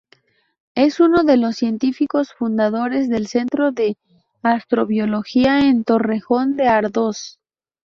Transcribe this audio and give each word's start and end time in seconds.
Es 0.73 0.99
uno 0.99 1.23
de 1.23 1.37
los 1.37 1.57
científicos 1.57 2.33
fundadores 2.33 3.07
del 3.07 3.27
Centro 3.27 3.71
de 3.71 3.99
Astrobiología 4.41 5.59
en 5.67 5.83
Torrejón 5.83 6.55
de 6.55 6.67
Ardoz. 6.69 7.39